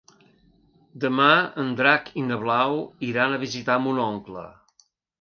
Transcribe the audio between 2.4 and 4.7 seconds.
Blau iran a visitar mon oncle.